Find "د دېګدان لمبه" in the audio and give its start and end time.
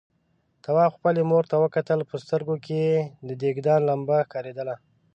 3.27-4.17